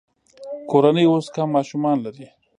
کورنۍ 0.69 1.05
اوس 1.09 1.25
کم 1.35 1.47
ماشومان 1.55 1.97
لري. 2.05 2.27